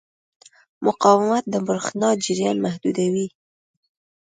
مقاومت 0.85 1.43
د 1.49 1.55
برېښنا 1.67 2.09
جریان 2.23 2.57
محدودوي. 2.65 3.27